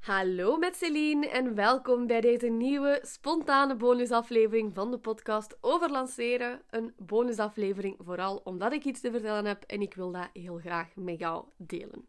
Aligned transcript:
Hallo 0.00 0.56
met 0.56 0.76
Celine 0.76 1.28
en 1.28 1.54
welkom 1.54 2.06
bij 2.06 2.20
deze 2.20 2.46
nieuwe 2.46 3.00
spontane 3.02 3.76
bonusaflevering 3.76 4.74
van 4.74 4.90
de 4.90 4.98
podcast 4.98 5.56
over 5.60 5.90
lanceren. 5.90 6.62
Een 6.70 6.94
bonusaflevering 6.96 7.96
vooral 7.98 8.40
omdat 8.44 8.72
ik 8.72 8.84
iets 8.84 9.00
te 9.00 9.10
vertellen 9.10 9.44
heb 9.44 9.62
en 9.62 9.80
ik 9.80 9.94
wil 9.94 10.12
dat 10.12 10.28
heel 10.32 10.58
graag 10.58 10.96
met 10.96 11.18
jou 11.18 11.44
delen. 11.56 12.08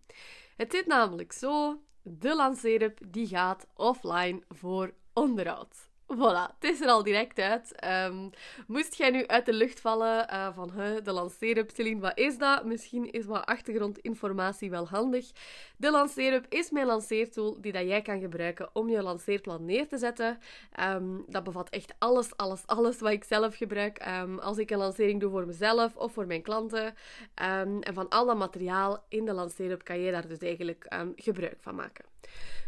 Het 0.58 0.72
zit 0.72 0.86
namelijk 0.86 1.32
zo, 1.32 1.82
de 2.02 2.36
lanceerup 2.36 3.00
die 3.08 3.28
gaat 3.28 3.68
offline 3.76 4.42
voor 4.50 4.94
onderhoud. 5.14 5.91
Voilà, 6.18 6.54
het 6.60 6.72
is 6.72 6.82
er 6.82 6.88
al 6.88 7.04
direct 7.04 7.40
uit. 7.40 7.76
Ehm, 7.76 8.30
moest 8.68 8.94
jij 8.94 9.10
nu 9.10 9.28
uit 9.28 9.46
de 9.46 9.54
lucht 9.54 9.80
vallen 9.80 10.28
uh, 10.30 10.56
van 10.56 10.72
de 11.04 11.12
lanceerup, 11.12 11.70
Celine, 11.74 12.00
wat 12.00 12.18
is 12.18 12.38
dat? 12.38 12.66
Misschien 12.66 13.12
is 13.12 13.26
wat 13.26 13.46
achtergrondinformatie 13.46 14.70
wel 14.70 14.88
handig. 14.88 15.32
De 15.78 15.92
lanceerup 15.92 16.46
is 16.50 16.72
mijn 16.72 16.86
lanceertool 16.86 17.62
die 17.62 17.72
dat 17.72 17.88
jij 17.88 18.02
kan 18.02 18.20
gebruiken 18.20 18.70
om 18.74 18.90
je 18.90 19.02
lanceerplan 19.02 19.66
neer 19.66 19.88
te 19.88 19.98
zetten. 19.98 20.40
Ehm, 20.72 21.18
dat 21.28 21.44
bevat 21.44 21.70
echt 21.70 21.94
alles, 21.98 22.38
alles, 22.38 22.68
alles 22.68 23.00
wat 23.00 23.12
ik 23.12 23.24
zelf 23.24 23.56
gebruik. 23.56 24.06
Um, 24.08 24.40
als 24.40 24.58
ik 24.58 24.70
een 24.70 24.78
lancering 24.78 25.20
doe 25.20 25.32
voor 25.32 25.46
mezelf 25.46 25.96
of 25.96 26.14
voor 26.14 26.28
mijn 26.28 26.42
klanten. 26.42 26.96
en 27.36 27.82
van 27.94 28.10
al 28.10 28.26
dat 28.26 28.38
materiaal 28.38 29.06
in 29.10 29.26
de 29.26 29.34
lanceerup 29.34 29.84
kan 29.84 30.00
je 30.00 30.12
daar 30.12 30.28
dus 30.28 30.38
eigenlijk 30.38 30.86
gebruik 31.16 31.58
van 31.60 31.76
maken. 31.76 32.11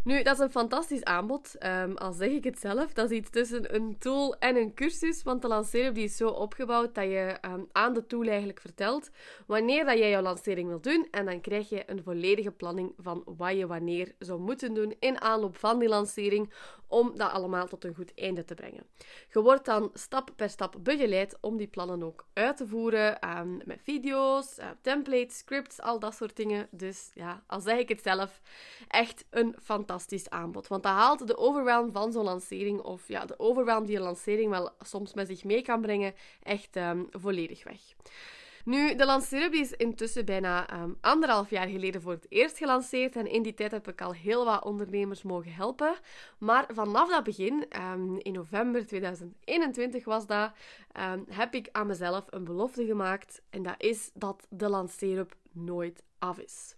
Nu, 0.03 0.23
dat 0.23 0.33
is 0.33 0.39
een 0.39 0.51
fantastisch 0.51 1.03
aanbod. 1.03 1.55
Um, 1.65 1.97
al 1.97 2.11
zeg 2.11 2.29
ik 2.29 2.43
het 2.43 2.59
zelf, 2.59 2.93
dat 2.93 3.11
is 3.11 3.17
iets 3.17 3.29
tussen 3.29 3.75
een 3.75 3.97
tool 3.99 4.35
en 4.39 4.55
een 4.55 4.73
cursus. 4.73 5.23
Want 5.23 5.41
de 5.41 5.47
lancering 5.47 5.95
die 5.95 6.03
is 6.03 6.17
zo 6.17 6.27
opgebouwd 6.27 6.95
dat 6.95 7.03
je 7.03 7.37
ehm, 7.41 7.61
aan 7.71 7.93
de 7.93 8.05
tool 8.05 8.25
eigenlijk 8.27 8.59
vertelt 8.59 9.09
wanneer 9.47 9.85
dat 9.85 9.97
jij 9.97 10.09
jouw 10.09 10.21
lancering 10.21 10.67
wil 10.67 10.81
doen. 10.81 11.07
En 11.11 11.25
dan 11.25 11.41
krijg 11.41 11.69
je 11.69 11.83
een 11.85 12.03
volledige 12.03 12.51
planning 12.51 12.93
van 12.97 13.23
wat 13.25 13.57
je 13.57 13.67
wanneer 13.67 14.15
zou 14.19 14.39
moeten 14.39 14.73
doen 14.73 14.95
in 14.99 15.21
aanloop 15.21 15.57
van 15.57 15.79
die 15.79 15.89
lancering 15.89 16.53
om 16.93 17.17
dat 17.17 17.31
allemaal 17.31 17.67
tot 17.67 17.83
een 17.83 17.95
goed 17.95 18.11
einde 18.15 18.45
te 18.45 18.53
brengen. 18.53 18.83
Je 19.31 19.41
wordt 19.41 19.65
dan 19.65 19.89
stap 19.93 20.29
per 20.35 20.49
stap 20.49 20.75
begeleid 20.79 21.37
om 21.41 21.57
die 21.57 21.67
plannen 21.67 22.03
ook 22.03 22.25
uit 22.33 22.57
te 22.57 22.67
voeren 22.67 23.37
um, 23.37 23.61
met 23.65 23.79
video's, 23.83 24.57
uh, 24.59 24.65
templates, 24.81 25.37
scripts, 25.37 25.81
al 25.81 25.99
dat 25.99 26.15
soort 26.15 26.35
dingen. 26.35 26.67
Dus 26.71 27.11
ja, 27.13 27.43
al 27.47 27.61
zeg 27.61 27.77
ik 27.77 27.89
het 27.89 28.01
zelf, 28.01 28.41
echt 28.87 29.25
een 29.29 29.55
fantastisch 29.61 30.29
aanbod. 30.29 30.67
Want 30.67 30.83
dat 30.83 30.91
haalt 30.91 31.27
de 31.27 31.37
overwhelm 31.37 31.91
van 31.91 32.11
zo'n 32.11 32.23
lancering, 32.23 32.81
of 32.81 33.07
ja, 33.07 33.25
de 33.25 33.39
overwhelm 33.39 33.85
die 33.85 33.95
een 33.95 34.01
lancering 34.01 34.49
wel 34.49 34.69
soms 34.79 35.13
met 35.13 35.27
zich 35.27 35.43
mee 35.43 35.61
kan 35.61 35.81
brengen, 35.81 36.13
echt 36.43 36.75
um, 36.75 37.07
volledig 37.11 37.63
weg. 37.63 37.81
Nu, 38.63 38.95
de 38.95 39.05
Lancerup 39.05 39.53
is 39.53 39.71
intussen 39.71 40.25
bijna 40.25 40.81
um, 40.81 40.97
anderhalf 41.01 41.49
jaar 41.49 41.67
geleden 41.67 42.01
voor 42.01 42.11
het 42.11 42.25
eerst 42.29 42.57
gelanceerd. 42.57 43.15
En 43.15 43.27
in 43.27 43.43
die 43.43 43.53
tijd 43.53 43.71
heb 43.71 43.87
ik 43.87 44.01
al 44.01 44.13
heel 44.13 44.45
wat 44.45 44.63
ondernemers 44.63 45.23
mogen 45.23 45.53
helpen. 45.53 45.95
Maar 46.37 46.65
vanaf 46.73 47.09
dat 47.09 47.23
begin, 47.23 47.65
um, 47.93 48.19
in 48.19 48.33
november 48.33 48.87
2021 48.87 50.05
was 50.05 50.27
dat, 50.27 50.51
um, 50.99 51.25
heb 51.29 51.53
ik 51.53 51.69
aan 51.71 51.87
mezelf 51.87 52.25
een 52.29 52.43
belofte 52.43 52.85
gemaakt. 52.85 53.41
En 53.49 53.63
dat 53.63 53.75
is 53.77 54.11
dat 54.13 54.47
de 54.49 54.69
Lancerup 54.69 55.35
nooit 55.51 56.03
af 56.19 56.39
is. 56.39 56.75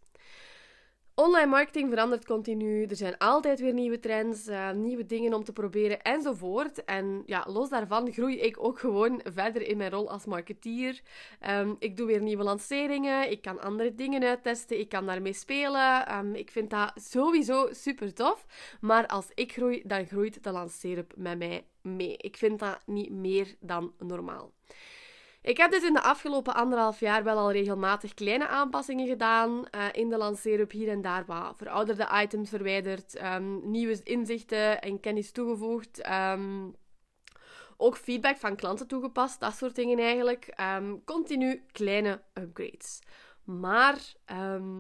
Online 1.18 1.46
marketing 1.46 1.90
verandert 1.90 2.26
continu. 2.26 2.86
Er 2.86 2.96
zijn 2.96 3.18
altijd 3.18 3.60
weer 3.60 3.74
nieuwe 3.74 4.00
trends, 4.00 4.48
uh, 4.48 4.72
nieuwe 4.72 5.06
dingen 5.06 5.34
om 5.34 5.44
te 5.44 5.54
proberen 5.54 6.02
enzovoort. 6.02 6.84
En 6.86 7.24
ja, 7.26 7.46
los 7.48 7.70
daarvan 7.70 8.12
groei 8.12 8.40
ik 8.40 8.64
ook 8.64 8.80
gewoon 8.80 9.22
verder 9.24 9.62
in 9.62 9.78
mijn 9.78 9.92
rol 9.92 10.10
als 10.10 10.26
marketeer. 10.26 11.02
Um, 11.50 11.76
ik 11.80 11.98
doe 11.98 12.08
weer 12.08 12.22
nieuwe 12.22 12.44
lanceringen. 12.44 13.32
Ik 13.32 13.42
kan 13.42 13.62
andere 13.62 13.96
dingen 13.96 14.24
uittesten. 14.24 14.80
Ik 14.80 14.90
kan 14.90 15.06
daarmee 15.06 15.34
spelen. 15.34 16.18
Um, 16.18 16.34
ik 16.34 16.52
vind 16.52 16.70
dat 16.70 16.92
sowieso 16.96 17.68
super 17.72 18.14
tof. 18.14 18.46
Maar 18.82 19.08
als 19.08 19.28
ik 19.34 19.52
groei, 19.52 19.82
dan 19.86 20.06
groeit 20.06 20.44
de 20.44 20.52
lanceerup 20.52 21.14
met 21.18 21.38
mij 21.38 21.66
mee. 21.82 22.18
Ik 22.18 22.38
vind 22.38 22.60
dat 22.60 22.80
niet 22.86 23.12
meer 23.12 23.56
dan 23.60 23.94
normaal. 24.00 24.52
Ik 25.46 25.58
heb 25.58 25.72
dus 25.72 25.84
in 25.84 25.94
de 25.94 26.02
afgelopen 26.02 26.54
anderhalf 26.54 27.00
jaar 27.00 27.24
wel 27.24 27.38
al 27.38 27.52
regelmatig 27.52 28.14
kleine 28.14 28.48
aanpassingen 28.48 29.08
gedaan. 29.08 29.66
Uh, 29.76 29.86
in 29.92 30.10
de 30.10 30.18
lanceerup 30.18 30.72
hier 30.72 30.90
en 30.90 31.02
daar 31.02 31.26
wat 31.26 31.58
verouderde 31.58 32.08
items 32.22 32.50
verwijderd, 32.50 33.24
um, 33.24 33.72
nieuwe 33.72 34.04
inzichten 34.04 34.82
en 34.82 35.00
kennis 35.00 35.32
toegevoegd. 35.32 36.10
Um, 36.10 36.76
ook 37.78 37.98
feedback 37.98 38.38
van 38.38 38.56
klanten 38.56 38.88
toegepast, 38.88 39.40
dat 39.40 39.56
soort 39.56 39.76
dingen 39.76 40.00
eigenlijk. 40.00 40.54
Um, 40.78 41.04
continu 41.04 41.66
kleine 41.72 42.22
upgrades. 42.34 43.02
Maar 43.44 44.14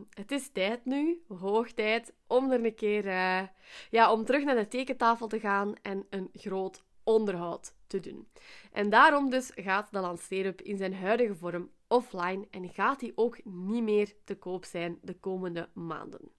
het 0.09 0.31
is 0.31 0.50
tijd 0.51 0.85
nu, 0.85 1.23
hoog 1.39 1.72
tijd, 1.72 2.13
om 2.28 2.51
er 2.51 2.66
een 2.66 2.75
keer 2.75 3.06
uh, 3.06 3.41
ja, 3.89 4.12
om 4.12 4.25
terug 4.25 4.44
naar 4.44 4.56
de 4.56 4.68
tekentafel 4.68 5.28
te 5.28 5.39
gaan 5.39 5.73
en 5.81 6.06
een 6.09 6.29
groot 6.34 6.84
onderhoud 7.03 7.75
te 7.88 8.00
doen. 8.00 8.28
En 8.72 8.90
daarom 8.90 9.29
dus 9.29 9.51
gaat 9.56 9.91
de 9.91 10.00
lanceerup 10.00 10.62
in 10.62 10.78
zijn 10.78 10.94
huidige 10.94 11.35
vorm 11.35 11.69
offline 11.88 12.47
en 12.51 12.69
gaat 12.69 13.00
die 13.00 13.12
ook 13.16 13.38
niet 13.44 13.84
meer 13.84 14.13
te 14.23 14.35
koop 14.35 14.66
zijn 14.66 15.00
de 15.01 15.13
komende 15.13 15.69
maanden. 15.73 16.31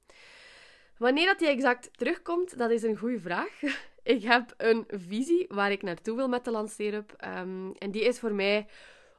Wanneer 0.99 1.27
dat 1.27 1.39
die 1.39 1.49
exact 1.49 1.91
terugkomt, 1.99 2.59
dat 2.59 2.71
is 2.71 2.83
een 2.83 2.97
goede 2.97 3.21
vraag. 3.21 3.61
Ik 4.03 4.23
heb 4.23 4.55
een 4.57 4.85
visie 4.89 5.47
waar 5.49 5.71
ik 5.71 5.83
naartoe 5.83 6.17
wil 6.17 6.29
met 6.29 6.45
de 6.45 6.51
lanceerup. 6.51 7.17
Um, 7.39 7.73
en 7.73 7.91
die 7.91 8.05
is 8.05 8.19
voor 8.19 8.35
mij 8.35 8.67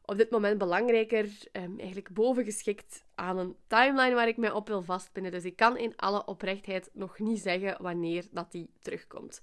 op 0.09 0.17
dit 0.17 0.29
moment 0.29 0.57
belangrijker, 0.57 1.29
um, 1.51 1.79
eigenlijk 1.79 2.09
bovengeschikt 2.13 3.05
aan 3.15 3.37
een 3.37 3.55
timeline 3.67 4.15
waar 4.15 4.27
ik 4.27 4.37
mij 4.37 4.51
op 4.51 4.67
wil 4.67 4.81
vastpinnen. 4.81 5.31
Dus 5.31 5.43
ik 5.43 5.55
kan 5.55 5.77
in 5.77 5.93
alle 5.95 6.25
oprechtheid 6.25 6.89
nog 6.93 7.19
niet 7.19 7.39
zeggen 7.39 7.77
wanneer 7.81 8.25
dat 8.31 8.51
die 8.51 8.69
terugkomt. 8.79 9.41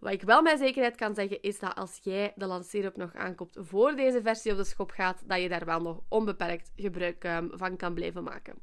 Wat 0.00 0.12
ik 0.12 0.22
wel 0.22 0.42
met 0.42 0.58
zekerheid 0.58 0.96
kan 0.96 1.14
zeggen, 1.14 1.42
is 1.42 1.58
dat 1.58 1.74
als 1.74 2.00
jij 2.02 2.32
de 2.36 2.46
lanceerup 2.46 2.96
nog 2.96 3.14
aankoopt 3.14 3.56
voor 3.60 3.96
deze 3.96 4.22
versie 4.22 4.52
op 4.52 4.56
de 4.56 4.64
schop 4.64 4.90
gaat, 4.90 5.22
dat 5.26 5.40
je 5.42 5.48
daar 5.48 5.64
wel 5.64 5.80
nog 5.80 6.00
onbeperkt 6.08 6.72
gebruik 6.76 7.24
um, 7.24 7.50
van 7.54 7.76
kan 7.76 7.94
blijven 7.94 8.22
maken. 8.22 8.54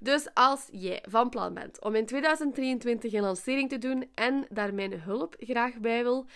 Dus 0.00 0.28
als 0.34 0.68
jij 0.72 1.02
van 1.08 1.28
plan 1.28 1.54
bent 1.54 1.82
om 1.82 1.94
in 1.94 2.06
2023 2.06 3.12
een 3.12 3.20
lancering 3.20 3.68
te 3.68 3.78
doen 3.78 4.10
en 4.14 4.46
daar 4.50 4.74
mijn 4.74 5.00
hulp 5.00 5.36
graag 5.38 5.78
bij 5.78 6.02
wil, 6.02 6.26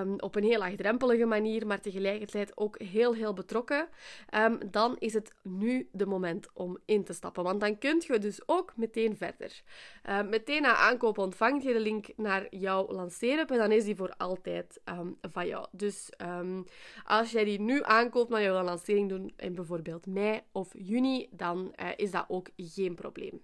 um, 0.00 0.20
op 0.20 0.34
een 0.34 0.44
heel 0.44 0.58
laagdrempelige 0.58 1.24
manier, 1.24 1.66
maar 1.66 1.80
tegelijkertijd 1.80 2.56
ook 2.56 2.78
heel, 2.82 3.14
heel 3.14 3.32
betrokken, 3.32 3.88
um, 4.34 4.58
dan 4.70 4.96
is 4.98 5.14
het 5.14 5.32
nu 5.42 5.88
de 5.92 6.06
moment 6.06 6.48
om 6.52 6.78
in 6.84 7.04
te 7.04 7.12
stappen. 7.12 7.44
Want 7.44 7.60
dan 7.60 7.78
kun 7.78 8.02
je 8.06 8.18
dus 8.18 8.40
ook 8.46 8.72
meteen 8.76 9.16
verder. 9.16 9.62
Uh, 10.08 10.22
meteen 10.22 10.62
na 10.62 10.76
aankoop 10.76 11.18
ontvangt 11.18 11.62
je 11.62 11.72
de 11.72 11.80
link 11.80 12.06
naar 12.16 12.46
jouw 12.50 12.92
lanceren 12.92 13.46
en 13.46 13.58
dan 13.58 13.72
is 13.72 13.84
die 13.84 13.96
voor 13.96 14.14
altijd 14.16 14.80
um, 14.84 15.16
van 15.20 15.46
jou. 15.46 15.66
Dus 15.70 16.10
als 17.04 17.30
jij 17.30 17.44
die 17.44 17.60
nu 17.60 17.82
aankoopt, 17.82 18.30
maar 18.30 18.40
je 18.40 18.48
wil 18.48 18.58
een 18.58 18.64
lancering 18.64 19.08
doen 19.08 19.32
in 19.36 19.54
bijvoorbeeld 19.54 20.06
mei 20.06 20.40
of 20.52 20.72
juni, 20.78 21.28
dan 21.30 21.74
uh, 21.82 21.88
is 21.96 22.10
dat 22.10 22.24
ook 22.28 22.48
geen 22.56 22.94
probleem. 22.94 23.42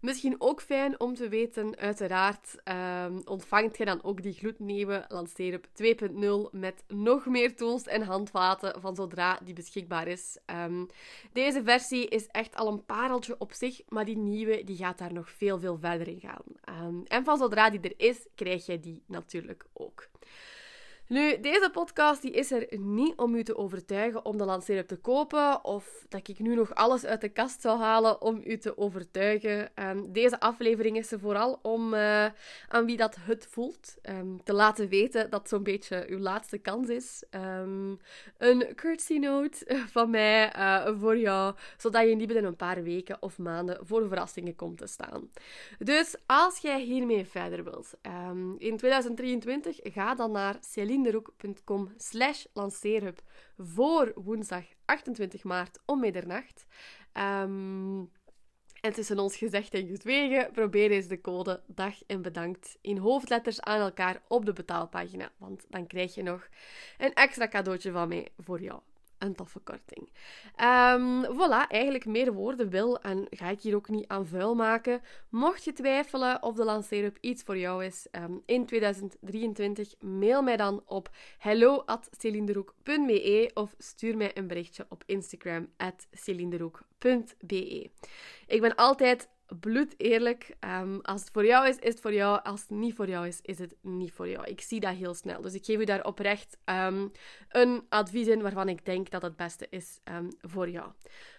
Misschien 0.00 0.34
ook 0.38 0.60
fijn 0.60 1.00
om 1.00 1.14
te 1.14 1.28
weten, 1.28 1.76
uiteraard 1.76 2.54
um, 2.64 3.22
ontvangt 3.24 3.78
je 3.78 3.84
dan 3.84 4.02
ook 4.02 4.22
die 4.22 4.32
gloednieuwe 4.32 5.04
Lanceerup 5.08 5.66
2.0 5.66 6.50
met 6.50 6.84
nog 6.88 7.26
meer 7.26 7.56
tools 7.56 7.86
en 7.86 8.02
handvaten 8.02 8.80
van 8.80 8.94
zodra 8.94 9.38
die 9.44 9.54
beschikbaar 9.54 10.06
is. 10.06 10.38
Um, 10.64 10.86
deze 11.32 11.62
versie 11.62 12.08
is 12.08 12.26
echt 12.26 12.56
al 12.56 12.68
een 12.68 12.84
pareltje 12.84 13.34
op 13.38 13.52
zich, 13.52 13.82
maar 13.88 14.04
die 14.04 14.18
nieuwe 14.18 14.64
die 14.64 14.76
gaat 14.76 14.98
daar 14.98 15.12
nog 15.12 15.30
veel, 15.30 15.58
veel 15.58 15.78
verder 15.78 16.08
in 16.08 16.20
gaan. 16.20 16.84
Um, 16.86 17.02
en 17.06 17.24
van 17.24 17.38
zodra 17.38 17.70
die 17.70 17.80
er 17.80 17.94
is, 17.96 18.26
krijg 18.34 18.66
je 18.66 18.80
die 18.80 19.02
natuurlijk 19.06 19.66
ook. 19.72 20.08
Nu, 21.08 21.40
deze 21.40 21.70
podcast 21.72 22.22
die 22.22 22.30
is 22.30 22.50
er 22.50 22.66
niet 22.78 23.16
om 23.16 23.34
u 23.34 23.42
te 23.42 23.56
overtuigen 23.56 24.24
om 24.24 24.36
de 24.36 24.44
lanceerup 24.44 24.86
te 24.86 24.96
kopen 24.96 25.64
of 25.64 26.04
dat 26.08 26.28
ik 26.28 26.38
nu 26.38 26.54
nog 26.54 26.74
alles 26.74 27.04
uit 27.04 27.20
de 27.20 27.28
kast 27.28 27.60
zou 27.60 27.78
halen 27.78 28.22
om 28.22 28.40
u 28.44 28.58
te 28.58 28.78
overtuigen. 28.78 29.70
Um, 29.74 30.12
deze 30.12 30.40
aflevering 30.40 30.96
is 30.96 31.12
er 31.12 31.20
vooral 31.20 31.58
om 31.62 31.94
uh, 31.94 32.24
aan 32.68 32.84
wie 32.86 32.96
dat 32.96 33.16
het 33.20 33.46
voelt 33.50 33.96
um, 34.02 34.42
te 34.44 34.52
laten 34.52 34.88
weten 34.88 35.30
dat 35.30 35.48
zo'n 35.48 35.62
beetje 35.62 36.04
uw 36.08 36.18
laatste 36.18 36.58
kans 36.58 36.88
is. 36.88 37.22
Um, 37.30 37.98
een 38.38 38.74
courtesy 38.74 39.18
note 39.18 39.66
van 39.96 40.10
mij 40.10 40.56
uh, 40.56 41.00
voor 41.00 41.18
jou, 41.18 41.54
zodat 41.76 42.08
je 42.08 42.14
niet 42.14 42.26
binnen 42.26 42.44
een 42.44 42.56
paar 42.56 42.82
weken 42.82 43.22
of 43.22 43.38
maanden 43.38 43.78
voor 43.86 44.08
verrassingen 44.08 44.56
komt 44.56 44.78
te 44.78 44.86
staan. 44.86 45.30
Dus 45.78 46.16
als 46.26 46.58
jij 46.58 46.80
hiermee 46.82 47.26
verder 47.26 47.64
wilt, 47.64 47.94
in 48.58 48.76
2023 48.76 49.78
ga 49.82 50.14
dan 50.14 50.32
naar 50.32 50.56
Celine 50.60 50.94
linderoek.com 50.96 51.92
slash 51.96 52.44
lanceerhub 52.52 53.20
voor 53.56 54.12
woensdag 54.14 54.64
28 54.84 55.44
maart 55.44 55.78
om 55.84 56.00
middernacht. 56.00 56.66
Um, 57.12 58.10
en 58.80 58.92
tussen 58.92 59.18
ons 59.18 59.36
gezegd 59.36 59.74
en 59.74 59.86
gezwegen, 59.86 60.50
probeer 60.52 60.90
eens 60.90 61.06
de 61.06 61.20
code 61.20 61.62
dag 61.66 61.94
en 62.06 62.22
bedankt 62.22 62.78
in 62.80 62.96
hoofdletters 62.96 63.60
aan 63.60 63.80
elkaar 63.80 64.22
op 64.28 64.44
de 64.44 64.52
betaalpagina. 64.52 65.30
Want 65.38 65.64
dan 65.68 65.86
krijg 65.86 66.14
je 66.14 66.22
nog 66.22 66.48
een 66.98 67.12
extra 67.14 67.48
cadeautje 67.48 67.90
van 67.90 68.08
mij 68.08 68.28
voor 68.38 68.60
jou. 68.60 68.80
Een 69.18 69.34
toffe 69.34 69.58
korting. 69.58 70.10
Um, 70.60 71.24
voilà, 71.24 71.66
eigenlijk 71.68 72.06
meer 72.06 72.32
woorden 72.32 72.68
wil 72.68 73.00
en 73.00 73.26
ga 73.30 73.48
ik 73.48 73.60
hier 73.60 73.74
ook 73.74 73.88
niet 73.88 74.08
aan 74.08 74.26
vuil 74.26 74.54
maken. 74.54 75.00
Mocht 75.30 75.64
je 75.64 75.72
twijfelen 75.72 76.42
of 76.42 76.54
de 76.54 76.64
lanceerup 76.64 77.18
iets 77.20 77.42
voor 77.42 77.58
jou 77.58 77.84
is 77.84 78.06
um, 78.12 78.42
in 78.46 78.66
2023, 78.66 79.94
mail 80.00 80.42
mij 80.42 80.56
dan 80.56 80.82
op 80.86 81.10
hello@celinderoek.be 81.38 83.50
of 83.54 83.74
stuur 83.78 84.16
mij 84.16 84.36
een 84.36 84.46
berichtje 84.46 84.86
op 84.88 85.02
Instagram 85.06 85.68
at. 85.76 86.06
Ik 88.46 88.60
ben 88.60 88.74
altijd 88.74 89.28
bloed 89.60 89.94
eerlijk. 89.96 90.56
Ehm, 90.60 90.98
als 91.02 91.20
het 91.20 91.30
voor 91.32 91.46
jou 91.46 91.68
is, 91.68 91.76
is 91.76 91.88
het 91.88 92.00
voor 92.00 92.12
jou. 92.12 92.42
Als 92.42 92.60
het 92.60 92.70
niet 92.70 92.94
voor 92.94 93.08
jou 93.08 93.26
is, 93.26 93.40
is 93.42 93.58
het 93.58 93.74
niet 93.80 94.12
voor 94.12 94.28
jou. 94.28 94.46
Ik 94.46 94.60
zie 94.60 94.80
dat 94.80 94.94
heel 94.94 95.14
snel. 95.14 95.40
Dus 95.40 95.54
ik 95.54 95.64
geef 95.64 95.78
u 95.78 95.84
daar 95.84 96.04
oprecht 96.04 96.58
um, 96.64 97.12
een 97.48 97.86
advies 97.88 98.26
in 98.26 98.42
waarvan 98.42 98.68
ik 98.68 98.84
denk 98.84 99.10
dat 99.10 99.22
het 99.22 99.36
beste 99.36 99.66
is 99.70 100.00
um, 100.04 100.28
voor 100.40 100.68
jou. 100.68 100.90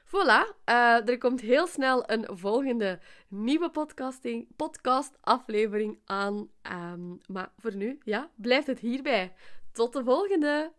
Voilà, 0.05 0.55
uh, 0.69 1.09
er 1.09 1.17
komt 1.17 1.41
heel 1.41 1.67
snel 1.67 2.09
een 2.09 2.27
volgende 2.37 2.99
nieuwe 3.27 3.69
podcasting, 3.69 4.47
podcast 4.55 5.17
aflevering 5.21 5.99
aan. 6.05 6.49
maar 7.25 7.51
voor 7.57 7.75
nu, 7.75 7.97
ja, 8.03 8.29
blijft 8.35 8.67
het 8.67 8.79
hierbij. 8.79 9.33
Tot 9.71 9.93
de 9.93 10.03
volgende! 10.03 10.71